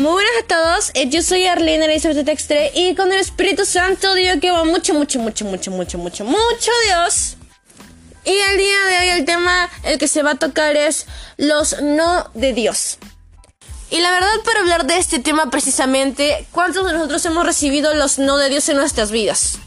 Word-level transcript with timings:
Muy 0.00 0.12
buenas 0.12 0.32
a 0.44 0.46
todos, 0.46 0.90
eh, 0.94 1.10
yo 1.10 1.20
soy 1.20 1.46
Arlene 1.46 1.84
Elizabeth 1.84 2.24
Textre 2.24 2.72
y 2.74 2.94
con 2.94 3.12
el 3.12 3.20
Espíritu 3.20 3.66
Santo 3.66 4.14
digo 4.14 4.40
que 4.40 4.50
va 4.50 4.64
mucho, 4.64 4.94
mucho, 4.94 5.18
mucho, 5.18 5.44
mucho, 5.44 5.70
mucho, 5.70 5.98
mucho, 5.98 6.24
mucho 6.24 6.70
Dios. 6.86 7.36
Y 8.24 8.30
el 8.30 8.56
día 8.56 8.84
de 8.88 8.98
hoy 8.98 9.08
el 9.18 9.26
tema 9.26 9.68
el 9.82 9.98
que 9.98 10.08
se 10.08 10.22
va 10.22 10.30
a 10.30 10.34
tocar 10.36 10.74
es 10.74 11.04
los 11.36 11.82
no 11.82 12.30
de 12.32 12.54
Dios. 12.54 12.96
Y 13.90 14.00
la 14.00 14.10
verdad 14.10 14.30
para 14.42 14.60
hablar 14.60 14.86
de 14.86 14.96
este 14.96 15.18
tema 15.18 15.50
precisamente, 15.50 16.46
¿cuántos 16.50 16.86
de 16.86 16.94
nosotros 16.94 17.22
hemos 17.26 17.44
recibido 17.44 17.92
los 17.92 18.18
no 18.18 18.38
de 18.38 18.48
Dios 18.48 18.70
en 18.70 18.78
nuestras 18.78 19.10
vidas? 19.10 19.58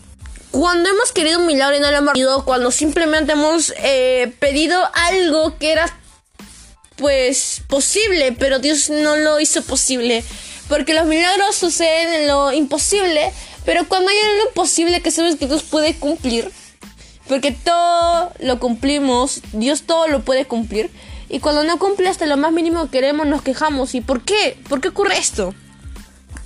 Cuando 0.49 0.89
hemos 0.89 1.11
querido 1.11 1.41
un 1.41 1.45
milagro 1.45 1.77
y 1.77 1.79
no 1.79 1.91
lo 1.91 1.97
hemos 1.97 2.13
recibido, 2.13 2.43
cuando 2.43 2.71
simplemente 2.71 3.33
hemos 3.33 3.71
eh, 3.77 4.33
pedido 4.39 4.81
algo 4.95 5.59
que 5.59 5.73
era 5.73 5.95
pues 6.95 7.61
posible, 7.67 8.31
pero 8.33 8.59
Dios 8.59 8.89
no 8.89 9.15
lo 9.15 9.39
hizo 9.39 9.61
posible. 9.63 10.23
Porque 10.69 10.93
los 10.93 11.05
milagros 11.05 11.55
suceden 11.55 12.13
en 12.13 12.27
lo 12.27 12.51
imposible, 12.53 13.31
pero 13.65 13.87
cuando 13.87 14.09
hay 14.09 14.17
algo 14.17 14.49
imposible 14.49 15.01
que 15.01 15.11
sabes 15.11 15.35
que 15.35 15.47
Dios 15.47 15.63
puede 15.63 15.95
cumplir, 15.95 16.51
porque 17.27 17.51
todo 17.51 18.31
lo 18.39 18.59
cumplimos, 18.59 19.41
Dios 19.51 19.83
todo 19.83 20.07
lo 20.07 20.21
puede 20.21 20.45
cumplir, 20.45 20.89
y 21.29 21.39
cuando 21.39 21.63
no 21.63 21.79
cumple 21.79 22.09
hasta 22.09 22.25
lo 22.25 22.37
más 22.37 22.51
mínimo 22.51 22.85
que 22.85 22.91
queremos 22.91 23.25
nos 23.25 23.41
quejamos. 23.41 23.95
¿Y 23.95 24.01
por 24.01 24.21
qué? 24.21 24.57
¿Por 24.69 24.81
qué 24.81 24.89
ocurre 24.89 25.17
esto? 25.17 25.53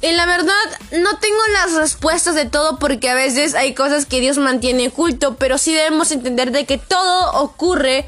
Y 0.01 0.11
la 0.11 0.25
verdad, 0.25 0.53
no 0.91 1.17
tengo 1.17 1.39
las 1.53 1.73
respuestas 1.73 2.35
de 2.35 2.45
todo 2.45 2.77
porque 2.77 3.09
a 3.09 3.15
veces 3.15 3.55
hay 3.55 3.73
cosas 3.73 4.05
que 4.05 4.19
Dios 4.19 4.37
mantiene 4.37 4.89
oculto, 4.89 5.35
pero 5.35 5.57
sí 5.57 5.73
debemos 5.73 6.11
entender 6.11 6.51
de 6.51 6.65
que 6.65 6.77
todo 6.77 7.41
ocurre 7.41 8.05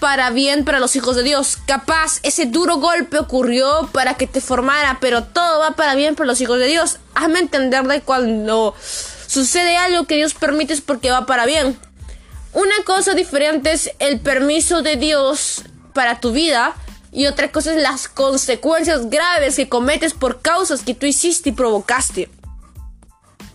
para 0.00 0.30
bien 0.30 0.64
para 0.64 0.80
los 0.80 0.96
hijos 0.96 1.16
de 1.16 1.22
Dios. 1.22 1.58
Capaz 1.66 2.20
ese 2.22 2.46
duro 2.46 2.76
golpe 2.76 3.18
ocurrió 3.18 3.88
para 3.92 4.14
que 4.14 4.26
te 4.26 4.40
formara, 4.40 4.98
pero 5.00 5.24
todo 5.24 5.60
va 5.60 5.72
para 5.72 5.94
bien 5.94 6.14
para 6.14 6.26
los 6.26 6.40
hijos 6.40 6.58
de 6.58 6.66
Dios. 6.66 6.98
Hazme 7.14 7.38
entender 7.38 7.84
de 7.86 8.00
cuando 8.00 8.74
sucede 9.26 9.76
algo 9.76 10.04
que 10.04 10.16
Dios 10.16 10.34
permite 10.34 10.72
es 10.72 10.80
porque 10.80 11.10
va 11.10 11.26
para 11.26 11.46
bien. 11.46 11.78
Una 12.52 12.74
cosa 12.84 13.14
diferente 13.14 13.72
es 13.72 13.90
el 13.98 14.20
permiso 14.20 14.82
de 14.82 14.96
Dios 14.96 15.62
para 15.92 16.20
tu 16.20 16.32
vida 16.32 16.74
y 17.12 17.26
otra 17.26 17.50
cosa 17.50 17.74
es 17.74 17.82
las 17.82 18.08
consecuencias 18.08 19.08
graves 19.10 19.56
que 19.56 19.68
cometes 19.68 20.14
por 20.14 20.40
causas 20.40 20.82
que 20.82 20.94
tú 20.94 21.06
hiciste 21.06 21.50
y 21.50 21.52
provocaste. 21.52 22.30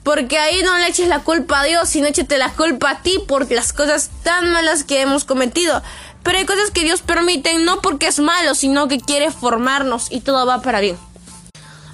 Porque 0.03 0.39
ahí 0.39 0.63
no 0.63 0.75
le 0.77 0.87
eches 0.87 1.07
la 1.07 1.19
culpa 1.19 1.61
a 1.61 1.63
Dios, 1.63 1.87
sino 1.89 2.07
échate 2.07 2.39
la 2.39 2.51
culpa 2.53 2.89
a 2.89 3.01
ti 3.03 3.19
por 3.27 3.51
las 3.51 3.71
cosas 3.71 4.09
tan 4.23 4.51
malas 4.51 4.83
que 4.83 5.01
hemos 5.01 5.25
cometido. 5.25 5.83
Pero 6.23 6.37
hay 6.37 6.45
cosas 6.45 6.71
que 6.71 6.83
Dios 6.83 7.01
permite 7.01 7.57
no 7.59 7.81
porque 7.81 8.07
es 8.07 8.19
malo, 8.19 8.55
sino 8.55 8.87
que 8.87 8.99
quiere 8.99 9.31
formarnos 9.31 10.11
y 10.11 10.21
todo 10.21 10.45
va 10.45 10.61
para 10.61 10.79
bien. 10.79 10.97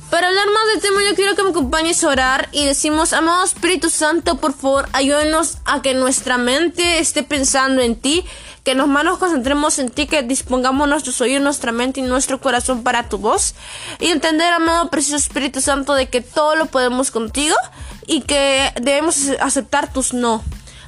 Para 0.09 0.30
hablar 0.30 0.47
más 0.47 0.64
del 0.73 0.81
tema, 0.81 1.02
yo 1.03 1.16
quiero 1.16 1.36
que 1.36 1.44
me 1.44 1.50
acompañes 1.50 2.02
a 2.02 2.08
orar 2.08 2.47
y 2.53 2.64
decimos, 2.64 3.11
amado 3.11 3.44
Espíritu 3.44 3.89
Santo, 3.89 4.38
por 4.38 4.53
favor, 4.53 4.88
ayúdenos 4.94 5.58
a 5.66 5.81
que 5.81 5.94
nuestra 5.94 6.38
mente 6.38 7.00
esté 7.00 7.23
pensando 7.23 7.81
en 7.81 7.97
ti, 7.97 8.23
que 8.64 8.73
nos 8.73 8.88
manos 8.88 9.17
concentremos 9.17 9.80
en 9.80 9.89
ti, 9.89 10.08
que 10.08 10.23
dispongamos 10.23 10.88
nuestros 10.88 11.19
oídos, 11.19 11.41
nuestra 11.44 11.73
mente 11.73 12.00
y 12.00 12.03
nuestro 12.03 12.39
corazón 12.39 12.84
para 12.84 13.09
tu 13.09 13.17
voz. 13.17 13.53
Y 14.00 14.08
entender, 14.08 14.53
amado 14.53 14.89
Precioso 14.89 15.17
Espíritu 15.17 15.59
Santo, 15.59 15.94
de 15.94 16.08
que 16.08 16.22
todo 16.22 16.56
lo 16.56 16.67
podemos 16.67 17.12
contigo 17.12 17.56
y 18.06 18.22
que 18.22 18.72
debemos 18.81 19.17
aceptar 19.41 19.91
tus 19.91 20.14
no. 20.14 20.41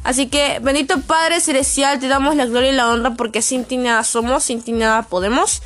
Así 0.03 0.27
que, 0.27 0.59
bendito 0.61 1.01
Padre 1.01 1.41
Celestial, 1.41 1.99
te 1.99 2.07
damos 2.07 2.35
la 2.35 2.45
gloria 2.45 2.71
y 2.71 2.75
la 2.75 2.89
honra 2.89 3.15
porque 3.15 3.41
sin 3.41 3.65
ti 3.65 3.77
nada 3.77 4.03
somos, 4.03 4.43
sin 4.43 4.61
ti 4.61 4.71
nada 4.71 5.03
podemos. 5.03 5.61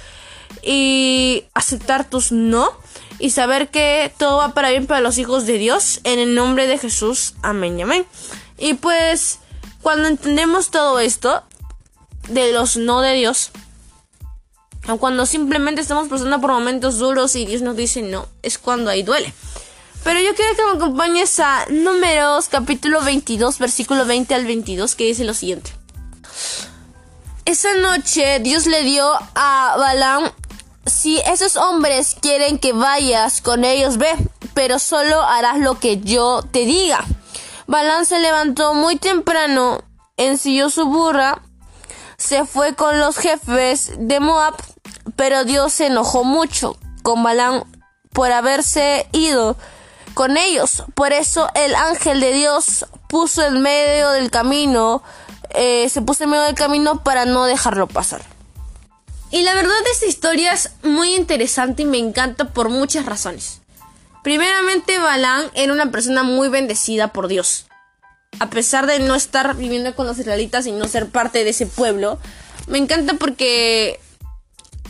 Y 0.61 1.45
aceptar 1.53 2.09
tus 2.09 2.31
no 2.31 2.71
y 3.19 3.31
saber 3.31 3.69
que 3.69 4.13
todo 4.17 4.37
va 4.37 4.53
para 4.53 4.69
bien 4.69 4.87
para 4.87 5.01
los 5.01 5.17
hijos 5.17 5.45
de 5.45 5.57
Dios. 5.57 5.99
En 6.03 6.19
el 6.19 6.35
nombre 6.35 6.67
de 6.67 6.77
Jesús. 6.77 7.35
Amén 7.41 7.79
y 7.79 7.83
amén. 7.83 8.05
Y 8.57 8.73
pues, 8.75 9.39
cuando 9.81 10.07
entendemos 10.07 10.71
todo 10.71 10.99
esto, 10.99 11.43
de 12.29 12.51
los 12.53 12.77
no 12.77 13.01
de 13.01 13.13
Dios, 13.15 13.51
o 14.87 14.97
cuando 14.97 15.25
simplemente 15.25 15.81
estamos 15.81 16.09
pasando 16.09 16.41
por 16.41 16.51
momentos 16.51 16.97
duros 16.97 17.35
y 17.35 17.45
Dios 17.45 17.61
nos 17.61 17.75
dice 17.75 18.01
no, 18.01 18.27
es 18.41 18.57
cuando 18.57 18.89
ahí 18.89 19.03
duele. 19.03 19.33
Pero 20.03 20.19
yo 20.19 20.35
quiero 20.35 20.55
que 20.55 20.65
me 20.65 20.71
acompañes 20.73 21.39
a 21.39 21.65
Números 21.69 22.49
capítulo 22.49 23.01
22, 23.01 23.57
versículo 23.57 24.05
20 24.05 24.35
al 24.35 24.45
22, 24.45 24.95
que 24.95 25.05
dice 25.05 25.23
lo 25.23 25.33
siguiente. 25.33 25.71
Esa 27.45 27.73
noche 27.75 28.39
Dios 28.41 28.67
le 28.67 28.83
dio 28.83 29.09
a 29.35 29.75
Balaam, 29.77 30.29
si 30.85 31.19
esos 31.19 31.55
hombres 31.55 32.17
quieren 32.21 32.59
que 32.59 32.73
vayas 32.73 33.41
con 33.41 33.63
ellos, 33.63 33.97
ve, 33.97 34.13
pero 34.53 34.77
solo 34.77 35.21
harás 35.21 35.59
lo 35.59 35.79
que 35.79 36.01
yo 36.01 36.41
te 36.51 36.65
diga. 36.65 37.05
Balaam 37.67 38.03
se 38.03 38.19
levantó 38.19 38.73
muy 38.73 38.97
temprano, 38.97 39.83
ensilló 40.17 40.69
su 40.69 40.85
burra, 40.85 41.41
se 42.17 42.45
fue 42.45 42.75
con 42.75 42.99
los 42.99 43.17
jefes 43.17 43.93
de 43.97 44.19
Moab, 44.19 44.55
pero 45.15 45.45
Dios 45.45 45.71
se 45.71 45.87
enojó 45.87 46.25
mucho 46.25 46.75
con 47.03 47.23
Balaam 47.23 47.63
por 48.11 48.33
haberse 48.33 49.07
ido 49.13 49.55
con 50.13 50.37
ellos. 50.37 50.83
Por 50.95 51.13
eso 51.13 51.49
el 51.55 51.75
ángel 51.75 52.19
de 52.19 52.33
Dios 52.33 52.85
puso 53.07 53.45
en 53.45 53.61
medio 53.61 54.11
del 54.11 54.31
camino, 54.31 55.03
eh, 55.51 55.89
se 55.89 56.01
puso 56.01 56.23
en 56.23 56.31
medio 56.31 56.43
del 56.43 56.55
camino 56.55 57.03
para 57.03 57.25
no 57.25 57.45
dejarlo 57.45 57.87
pasar. 57.87 58.21
Y 59.31 59.41
la 59.41 59.55
verdad 59.55 59.73
esta 59.91 60.05
historia 60.05 60.53
es 60.53 60.71
muy 60.83 61.15
interesante 61.15 61.81
y 61.81 61.85
me 61.85 61.97
encanta 61.97 62.49
por 62.49 62.69
muchas 62.69 63.05
razones. 63.05 63.61
Primeramente, 64.23 64.99
Balán 64.99 65.51
era 65.53 65.73
una 65.73 65.91
persona 65.91 66.23
muy 66.23 66.49
bendecida 66.49 67.11
por 67.11 67.27
Dios. 67.27 67.65
A 68.39 68.49
pesar 68.49 68.85
de 68.87 68.99
no 68.99 69.15
estar 69.15 69.55
viviendo 69.55 69.95
con 69.95 70.07
los 70.07 70.17
israelitas 70.17 70.65
y 70.65 70.71
no 70.71 70.87
ser 70.87 71.09
parte 71.09 71.43
de 71.43 71.49
ese 71.49 71.65
pueblo, 71.65 72.19
me 72.67 72.77
encanta 72.77 73.15
porque 73.15 73.99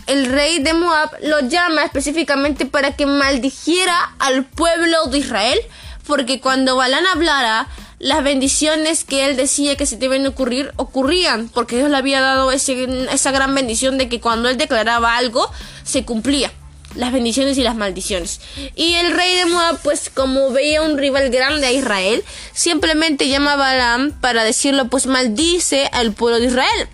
el 0.07 0.25
rey 0.25 0.59
de 0.59 0.73
Moab 0.73 1.11
lo 1.23 1.41
llama 1.41 1.83
específicamente 1.83 2.65
para 2.65 2.95
que 2.95 3.05
maldijera 3.05 4.15
al 4.19 4.45
pueblo 4.45 5.05
de 5.07 5.19
Israel, 5.19 5.59
porque 6.05 6.39
cuando 6.39 6.75
Balán 6.75 7.05
hablara, 7.07 7.67
las 7.99 8.21
bendiciones 8.21 9.05
que 9.05 9.25
él 9.25 9.37
decía 9.37 9.77
que 9.77 9.85
se 9.85 9.95
deben 9.95 10.27
ocurrir, 10.27 10.73
ocurrían, 10.75 11.47
porque 11.47 11.77
Dios 11.77 11.89
le 11.89 11.95
había 11.95 12.19
dado 12.19 12.51
esa 12.51 13.31
gran 13.31 13.55
bendición 13.55 13.97
de 13.97 14.09
que 14.09 14.19
cuando 14.19 14.49
él 14.49 14.57
declaraba 14.57 15.15
algo, 15.15 15.49
se 15.83 16.03
cumplía. 16.03 16.51
Las 16.95 17.11
bendiciones 17.11 17.57
y 17.57 17.63
las 17.63 17.75
maldiciones. 17.75 18.41
Y 18.75 18.95
el 18.95 19.15
rey 19.15 19.35
de 19.35 19.45
Moab, 19.45 19.79
pues 19.81 20.11
como 20.13 20.51
veía 20.51 20.81
un 20.81 20.97
rival 20.97 21.29
grande 21.29 21.65
a 21.65 21.71
Israel, 21.71 22.23
simplemente 22.53 23.29
llama 23.29 23.53
a 23.53 23.55
Balaam 23.55 24.11
para 24.19 24.43
decirlo, 24.43 24.89
pues 24.89 25.07
maldice 25.07 25.89
al 25.93 26.11
pueblo 26.11 26.39
de 26.39 26.47
Israel. 26.47 26.89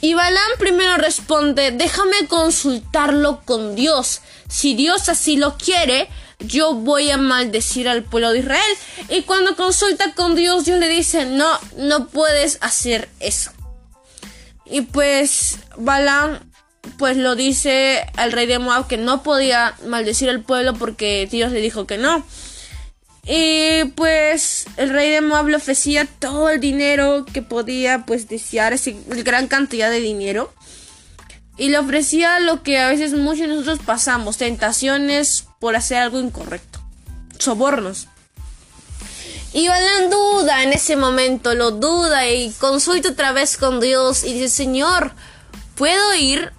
Y 0.00 0.14
Balaam 0.14 0.52
primero 0.58 0.96
responde, 0.96 1.70
déjame 1.72 2.26
consultarlo 2.28 3.42
con 3.44 3.74
Dios. 3.74 4.20
Si 4.48 4.74
Dios 4.74 5.08
así 5.08 5.36
lo 5.36 5.56
quiere, 5.56 6.08
yo 6.38 6.74
voy 6.74 7.10
a 7.10 7.16
maldecir 7.16 7.88
al 7.88 8.02
pueblo 8.02 8.32
de 8.32 8.40
Israel. 8.40 8.76
Y 9.08 9.22
cuando 9.22 9.56
consulta 9.56 10.14
con 10.14 10.34
Dios, 10.34 10.64
Dios 10.64 10.78
le 10.78 10.88
dice, 10.88 11.24
no, 11.24 11.58
no 11.76 12.08
puedes 12.08 12.58
hacer 12.60 13.08
eso. 13.20 13.50
Y 14.64 14.82
pues 14.82 15.58
Balaam 15.76 16.40
pues 16.98 17.16
lo 17.16 17.34
dice 17.34 18.06
al 18.16 18.32
rey 18.32 18.46
de 18.46 18.58
Moab 18.58 18.86
que 18.86 18.96
no 18.96 19.22
podía 19.22 19.74
maldecir 19.86 20.30
al 20.30 20.42
pueblo 20.42 20.74
porque 20.74 21.28
Dios 21.30 21.52
le 21.52 21.60
dijo 21.60 21.86
que 21.86 21.98
no. 21.98 22.24
Y 23.28 23.84
pues 23.96 24.66
el 24.76 24.90
rey 24.90 25.10
de 25.10 25.20
Moab 25.20 25.48
le 25.48 25.56
ofrecía 25.56 26.06
todo 26.06 26.48
el 26.48 26.60
dinero 26.60 27.24
que 27.24 27.42
podía 27.42 28.06
pues 28.06 28.28
desear, 28.28 28.72
esa 28.72 28.92
gran 29.08 29.48
cantidad 29.48 29.90
de 29.90 30.00
dinero. 30.00 30.52
Y 31.58 31.70
le 31.70 31.78
ofrecía 31.78 32.38
lo 32.38 32.62
que 32.62 32.78
a 32.78 32.88
veces 32.88 33.14
muchos 33.14 33.40
de 33.40 33.48
nosotros 33.48 33.80
pasamos, 33.84 34.36
tentaciones 34.36 35.46
por 35.58 35.74
hacer 35.74 35.98
algo 35.98 36.20
incorrecto, 36.20 36.80
sobornos. 37.38 38.08
Y 39.52 39.68
Balán 39.68 40.10
duda 40.10 40.62
en 40.62 40.74
ese 40.74 40.96
momento, 40.96 41.54
lo 41.54 41.70
duda 41.70 42.28
y 42.28 42.52
consulta 42.58 43.10
otra 43.10 43.32
vez 43.32 43.56
con 43.56 43.80
Dios 43.80 44.22
y 44.22 44.34
dice, 44.34 44.50
Señor, 44.50 45.14
¿puedo 45.76 46.14
ir 46.14 46.52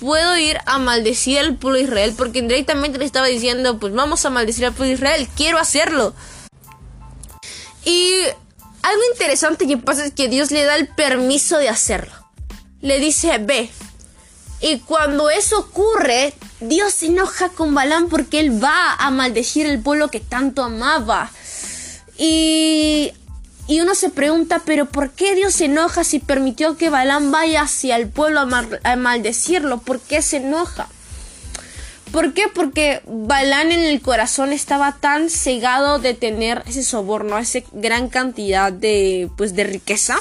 puedo 0.00 0.36
ir 0.36 0.58
a 0.66 0.78
maldecir 0.78 1.38
al 1.38 1.56
pueblo 1.56 1.78
de 1.78 1.84
Israel 1.84 2.14
porque 2.16 2.38
indirectamente 2.38 2.98
le 2.98 3.04
estaba 3.04 3.26
diciendo, 3.26 3.78
pues 3.78 3.92
vamos 3.92 4.24
a 4.24 4.30
maldecir 4.30 4.66
al 4.66 4.72
pueblo 4.72 4.88
de 4.88 4.94
Israel, 4.94 5.28
quiero 5.36 5.58
hacerlo. 5.58 6.14
Y 7.84 8.22
algo 8.82 9.02
interesante 9.12 9.66
que 9.66 9.78
pasa 9.78 10.06
es 10.06 10.12
que 10.12 10.28
Dios 10.28 10.50
le 10.50 10.64
da 10.64 10.76
el 10.76 10.88
permiso 10.88 11.58
de 11.58 11.68
hacerlo. 11.68 12.12
Le 12.80 13.00
dice, 13.00 13.38
ve. 13.38 13.70
Y 14.60 14.80
cuando 14.80 15.30
eso 15.30 15.58
ocurre, 15.58 16.34
Dios 16.60 16.92
se 16.92 17.06
enoja 17.06 17.48
con 17.50 17.74
Balán 17.74 18.08
porque 18.08 18.40
él 18.40 18.62
va 18.62 18.94
a 18.94 19.10
maldecir 19.10 19.66
al 19.66 19.80
pueblo 19.80 20.08
que 20.08 20.20
tanto 20.20 20.64
amaba. 20.64 21.30
Y 22.16 23.12
y 23.68 23.82
uno 23.82 23.94
se 23.94 24.08
pregunta, 24.08 24.62
pero 24.64 24.86
¿por 24.86 25.10
qué 25.10 25.34
Dios 25.34 25.52
se 25.52 25.66
enoja 25.66 26.02
si 26.02 26.20
permitió 26.20 26.78
que 26.78 26.88
Balán 26.88 27.30
vaya 27.30 27.60
hacia 27.60 27.96
el 27.96 28.08
pueblo 28.08 28.40
a, 28.40 28.96
maldecirlo? 28.96 29.82
¿Por 29.82 30.00
qué 30.00 30.22
se 30.22 30.38
enoja? 30.38 30.88
¿Por 32.10 32.32
qué? 32.32 32.44
Porque 32.52 33.02
Balán 33.06 33.70
en 33.70 33.82
el 33.82 34.00
corazón 34.00 34.54
estaba 34.54 34.96
tan 35.00 35.28
cegado 35.28 35.98
de 35.98 36.14
tener 36.14 36.62
ese 36.66 36.82
soborno, 36.82 37.36
esa 37.36 37.58
gran 37.72 38.08
cantidad 38.08 38.72
de, 38.72 39.28
pues, 39.36 39.54
de 39.54 39.64
riqueza. 39.64 40.16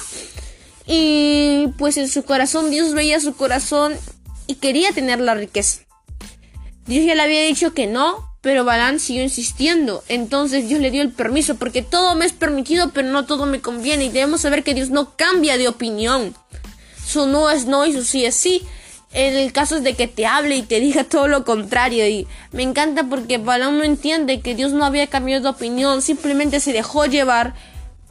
Y 0.85 1.69
pues 1.77 1.95
en 1.95 2.09
su 2.09 2.23
corazón, 2.23 2.69
Dios 2.69 2.93
veía 2.93 3.21
su 3.21 3.33
corazón 3.33 3.95
y 4.45 4.55
quería 4.55 4.91
tener 4.91 5.21
la 5.21 5.35
riqueza. 5.35 5.83
Dios 6.85 7.05
ya 7.05 7.15
le 7.15 7.21
había 7.21 7.43
dicho 7.43 7.73
que 7.73 7.87
no, 7.87 8.26
pero 8.41 8.63
Balán 8.63 8.99
siguió 8.99 9.23
insistiendo. 9.23 10.03
Entonces 10.07 10.67
Dios 10.67 10.79
le 10.79 10.91
dio 10.91 11.01
el 11.01 11.11
permiso, 11.11 11.55
porque 11.55 11.81
todo 11.81 12.15
me 12.15 12.25
es 12.25 12.33
permitido, 12.33 12.91
pero 12.91 13.09
no 13.09 13.25
todo 13.25 13.45
me 13.45 13.61
conviene. 13.61 14.05
Y 14.05 14.09
debemos 14.09 14.41
saber 14.41 14.63
que 14.63 14.73
Dios 14.73 14.89
no 14.89 15.15
cambia 15.15 15.57
de 15.57 15.67
opinión. 15.67 16.35
Su 17.05 17.27
no 17.27 17.49
es 17.49 17.65
no 17.65 17.85
y 17.85 17.93
su 17.93 18.03
sí 18.03 18.25
es 18.25 18.35
sí. 18.35 18.63
En 19.13 19.35
el 19.35 19.53
caso 19.53 19.77
es 19.77 19.83
de 19.83 19.95
que 19.95 20.07
te 20.07 20.25
hable 20.25 20.57
y 20.57 20.61
te 20.61 20.79
diga 20.79 21.03
todo 21.09 21.27
lo 21.27 21.45
contrario. 21.45 22.07
Y 22.07 22.27
me 22.51 22.63
encanta 22.63 23.03
porque 23.05 23.37
Balán 23.37 23.77
no 23.77 23.83
entiende 23.83 24.41
que 24.41 24.55
Dios 24.55 24.73
no 24.73 24.85
había 24.85 25.07
cambiado 25.07 25.43
de 25.43 25.49
opinión. 25.49 26.01
Simplemente 26.01 26.59
se 26.59 26.73
dejó 26.73 27.05
llevar 27.05 27.55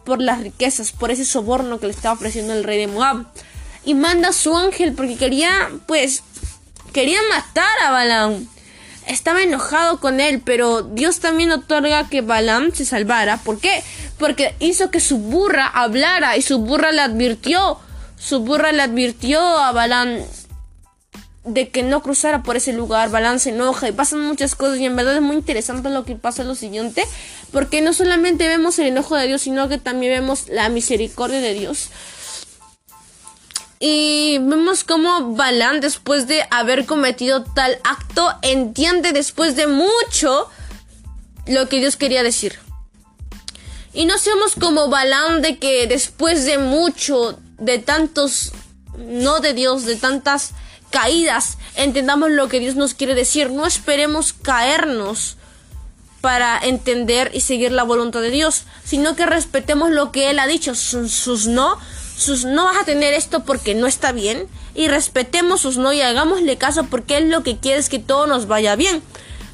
por 0.05 0.23
las 0.23 0.41
riquezas, 0.41 0.93
por 0.93 1.11
ese 1.11 1.25
soborno 1.25 1.81
que 1.81 1.87
le 1.87 1.93
estaba 1.93 2.15
ofreciendo 2.15 2.53
el 2.53 2.65
rey 2.65 2.79
de 2.79 2.87
Moab. 2.87 3.27
Y 3.85 3.95
manda 3.95 4.29
a 4.29 4.33
su 4.33 4.57
ángel 4.57 4.93
porque 4.95 5.17
quería, 5.17 5.71
pues, 5.87 6.23
quería 6.93 7.21
matar 7.31 7.71
a 7.85 7.91
Balaam. 7.91 8.47
Estaba 9.07 9.43
enojado 9.43 10.01
con 10.01 10.21
él, 10.21 10.43
pero 10.45 10.83
Dios 10.83 11.21
también 11.21 11.53
otorga 11.53 12.09
que 12.09 12.23
Balaam 12.23 12.73
se 12.73 12.85
salvara. 12.85 13.39
¿Por 13.39 13.61
qué? 13.61 13.83
Porque 14.19 14.55
hizo 14.59 14.91
que 14.91 15.01
su 15.01 15.19
burra 15.19 15.67
hablara 15.67 16.37
y 16.37 16.43
su 16.43 16.59
burra 16.59 16.93
le 16.93 17.03
advirtió. 17.03 17.79
Su 18.19 18.41
burra 18.41 18.73
le 18.73 18.83
advirtió 18.83 19.41
a 19.41 19.73
Balaam 19.73 20.19
de 21.47 21.69
que 21.69 21.85
no 21.85 22.03
cruzara 22.03 22.43
por 22.43 22.57
ese 22.57 22.73
lugar, 22.73 23.11
Balán 23.11 23.39
se 23.39 23.51
enoja 23.51 23.89
y 23.89 23.93
pasan 23.93 24.21
muchas 24.21 24.57
cosas 24.57 24.79
y 24.79 24.85
en 24.85 24.97
verdad 24.97 25.15
es 25.15 25.23
muy 25.23 25.37
interesante 25.37 25.89
lo 25.91 26.05
que 26.05 26.17
pasa 26.17 26.43
lo 26.43 26.57
siguiente, 26.57 27.05
porque 27.53 27.81
no 27.83 27.93
solamente 27.93 28.49
vemos 28.49 28.79
el 28.81 28.89
enojo 28.89 29.15
de 29.15 29.29
Dios, 29.29 29.43
sino 29.43 29.69
que 29.69 29.79
también 29.79 30.13
vemos 30.13 30.49
la 30.49 30.69
misericordia 30.69 31.41
de 31.41 31.55
Dios. 31.55 31.91
Y 33.79 34.39
vemos 34.39 34.85
cómo 34.85 35.35
Balán, 35.35 35.81
después 35.81 36.27
de 36.27 36.45
haber 36.51 36.87
cometido 36.87 37.45
tal 37.45 37.79
acto, 37.85 38.33
entiende 38.43 39.13
después 39.13 39.55
de 39.57 39.67
mucho 39.67 40.49
lo 41.47 41.69
que 41.69 41.79
Dios 41.79 41.97
quería 41.97 42.23
decir. 42.23 42.59
Y 43.93 44.07
no 44.07 44.19
seamos 44.19 44.55
como 44.55 44.89
Balán 44.89 45.43
de 45.43 45.59
que 45.59 45.87
después 45.87 46.45
de 46.45 46.59
mucho, 46.59 47.39
de 47.59 47.79
tantos 47.79 48.53
no 48.99 49.41
de 49.41 49.55
Dios, 49.55 49.85
de 49.85 49.97
tantas 49.97 50.53
caídas, 50.91 51.59
entendamos 51.75 52.31
lo 52.31 52.49
que 52.49 52.61
Dios 52.61 52.77
nos 52.77 52.95
quiere 52.95 53.15
decir. 53.15 53.51
No 53.51 53.67
esperemos 53.67 54.33
caernos 54.33 55.37
para 56.21 56.59
entender 56.59 57.31
y 57.35 57.41
seguir 57.41 57.73
la 57.73 57.85
voluntad 57.85 58.21
de 58.21 58.31
Dios, 58.31 58.65
sino 58.85 59.15
que 59.17 59.27
respetemos 59.27 59.91
lo 59.91 60.13
que 60.13 60.31
Él 60.31 60.39
ha 60.39 60.47
dicho, 60.47 60.75
sus, 60.75 61.47
no, 61.47 61.79
sus 62.17 62.45
no 62.45 62.65
vas 62.65 62.77
a 62.79 62.85
tener 62.85 63.15
esto 63.15 63.45
porque 63.45 63.75
no 63.75 63.87
está 63.87 64.13
bien, 64.13 64.49
y 64.75 64.89
respetemos 64.89 65.61
sus 65.61 65.77
no 65.77 65.93
y 65.93 66.01
hagámosle 66.01 66.57
caso 66.57 66.85
porque 66.85 67.19
Él 67.19 67.31
lo 67.31 67.43
que 67.43 67.59
quiere 67.59 67.79
es 67.79 67.89
que 67.89 67.99
todo 67.99 68.27
nos 68.27 68.47
vaya 68.47 68.77
bien. 68.77 69.03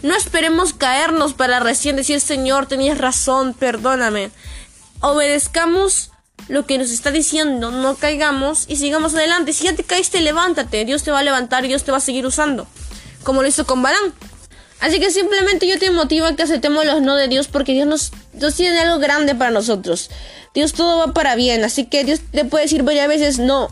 No 0.02 0.16
esperemos 0.16 0.74
caernos 0.74 1.32
para 1.32 1.60
recién 1.60 1.96
decir 1.96 2.20
Señor, 2.20 2.66
tenías 2.66 2.98
razón, 2.98 3.54
perdóname. 3.54 4.30
Obedezcamos 5.00 6.10
lo 6.48 6.66
que 6.66 6.78
nos 6.78 6.90
está 6.90 7.10
diciendo, 7.12 7.70
no 7.70 7.94
caigamos 7.96 8.64
y 8.68 8.76
sigamos 8.76 9.14
adelante. 9.14 9.52
Si 9.52 9.64
ya 9.64 9.74
te 9.74 9.84
caíste, 9.84 10.20
levántate. 10.20 10.84
Dios 10.84 11.04
te 11.04 11.12
va 11.12 11.20
a 11.20 11.22
levantar 11.22 11.64
y 11.64 11.68
Dios 11.68 11.84
te 11.84 11.92
va 11.92 11.98
a 11.98 12.00
seguir 12.00 12.26
usando. 12.26 12.66
Como 13.22 13.42
lo 13.42 13.48
hizo 13.48 13.64
con 13.64 13.82
Balán. 13.82 14.12
Así 14.82 14.98
que 14.98 15.12
simplemente 15.12 15.68
yo 15.68 15.78
te 15.78 15.92
motivo 15.92 16.26
a 16.26 16.34
que 16.34 16.42
aceptemos 16.42 16.84
los 16.84 17.02
no 17.02 17.14
de 17.14 17.28
Dios 17.28 17.46
porque 17.46 17.72
Dios 17.72 17.86
nos 17.86 18.10
tiene 18.56 18.80
algo 18.80 18.98
grande 18.98 19.36
para 19.36 19.52
nosotros. 19.52 20.10
Dios 20.54 20.72
todo 20.72 20.98
va 20.98 21.14
para 21.14 21.36
bien. 21.36 21.62
Así 21.62 21.84
que 21.86 22.02
Dios 22.02 22.20
te 22.32 22.44
puede 22.44 22.64
decir 22.64 22.82
varias 22.82 23.06
veces 23.06 23.38
no. 23.38 23.68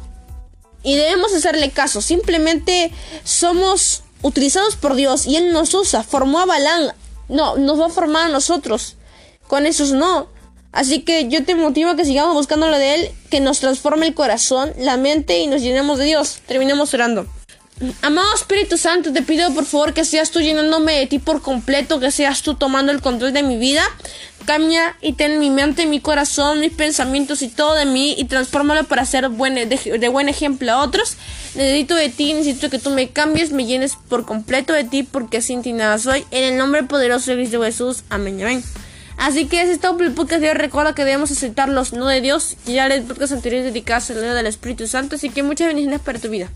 Y 0.84 0.94
debemos 0.94 1.34
hacerle 1.34 1.70
caso. 1.70 2.00
Simplemente 2.00 2.92
somos 3.24 4.04
utilizados 4.22 4.76
por 4.76 4.94
Dios 4.94 5.26
y 5.26 5.34
Él 5.34 5.52
nos 5.52 5.74
usa. 5.74 6.04
Formó 6.04 6.38
a 6.38 6.46
Balán. 6.46 6.94
No, 7.28 7.56
nos 7.56 7.80
va 7.80 7.86
a 7.86 7.90
formar 7.90 8.26
a 8.26 8.32
nosotros. 8.32 8.94
Con 9.48 9.66
esos 9.66 9.90
no. 9.90 10.28
Así 10.70 11.00
que 11.02 11.28
yo 11.28 11.44
te 11.44 11.56
motivo 11.56 11.90
a 11.90 11.96
que 11.96 12.04
sigamos 12.04 12.34
buscando 12.34 12.68
lo 12.68 12.78
de 12.78 12.94
Él, 12.94 13.10
que 13.30 13.40
nos 13.40 13.58
transforme 13.58 14.06
el 14.06 14.14
corazón, 14.14 14.72
la 14.78 14.96
mente 14.96 15.40
y 15.40 15.48
nos 15.48 15.60
llenemos 15.60 15.98
de 15.98 16.04
Dios. 16.04 16.38
Terminemos 16.46 16.94
orando. 16.94 17.26
Amado 18.02 18.34
Espíritu 18.34 18.76
Santo, 18.76 19.10
te 19.10 19.22
pido 19.22 19.54
por 19.54 19.64
favor 19.64 19.94
que 19.94 20.04
seas 20.04 20.30
tú 20.30 20.40
llenándome 20.40 20.98
de 20.98 21.06
ti 21.06 21.18
por 21.18 21.40
completo, 21.40 21.98
que 21.98 22.10
seas 22.10 22.42
tú 22.42 22.54
tomando 22.54 22.92
el 22.92 23.00
control 23.00 23.32
de 23.32 23.42
mi 23.42 23.56
vida. 23.56 23.82
Cambia 24.44 24.96
y 25.00 25.14
ten 25.14 25.38
mi 25.38 25.48
mente, 25.48 25.86
mi 25.86 25.98
corazón, 25.98 26.60
mis 26.60 26.72
pensamientos 26.72 27.40
y 27.40 27.48
todo 27.48 27.74
de 27.74 27.86
mí 27.86 28.14
y 28.18 28.24
transfórmalo 28.24 28.84
para 28.84 29.06
ser 29.06 29.30
buen, 29.30 29.54
de, 29.54 30.08
buen 30.08 30.28
ejemplo 30.28 30.70
a 30.72 30.82
otros. 30.82 31.16
Necesito 31.54 31.94
de 31.94 32.10
ti, 32.10 32.34
necesito 32.34 32.68
que 32.68 32.78
tú 32.78 32.90
me 32.90 33.08
cambies, 33.08 33.50
me 33.50 33.64
llenes 33.64 33.96
por 34.08 34.26
completo 34.26 34.74
de 34.74 34.84
ti 34.84 35.02
porque 35.02 35.40
sin 35.40 35.62
ti 35.62 35.72
nada 35.72 35.98
soy. 35.98 36.26
En 36.30 36.44
el 36.44 36.58
nombre 36.58 36.82
poderoso 36.82 37.30
de 37.30 37.38
Cristo 37.38 37.62
Jesús. 37.62 38.02
Amén. 38.10 38.42
Amén. 38.42 38.62
Así 39.16 39.46
que 39.46 39.62
es 39.62 39.80
todo 39.80 39.98
el 40.00 40.12
podcast 40.12 40.42
de 40.42 40.50
hoy. 40.50 40.54
Recuerda 40.54 40.94
que 40.94 41.04
debemos 41.04 41.30
aceptar 41.30 41.70
los 41.70 41.94
no 41.94 42.06
de 42.08 42.20
Dios. 42.20 42.56
Y 42.66 42.74
ya 42.74 42.86
el 42.88 43.02
podcast 43.04 43.32
anterior 43.32 43.62
dedicados 43.62 44.10
al 44.10 44.20
del 44.20 44.46
Espíritu 44.46 44.86
Santo. 44.86 45.16
Así 45.16 45.30
que 45.30 45.42
muchas 45.42 45.68
bendiciones 45.68 46.00
para 46.00 46.18
tu 46.18 46.28
vida. 46.28 46.50